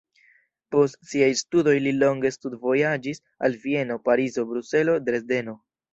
Post 0.75 0.95
siaj 1.09 1.27
studoj 1.41 1.75
li 1.87 1.93
longe 1.97 2.31
studvojaĝis 2.37 3.21
al 3.49 3.59
Vieno, 3.67 3.99
Parizo, 4.09 4.47
Bruselo, 4.55 5.01
Dresdeno. 5.11 5.55